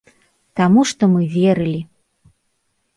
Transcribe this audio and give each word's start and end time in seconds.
Таму 0.59 0.85
што 0.93 1.03
мы 1.13 1.21
верылі! 1.37 1.79